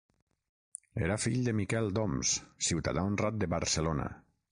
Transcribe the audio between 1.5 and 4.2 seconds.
Miquel d'Oms, ciutadà honrat de Barcelona.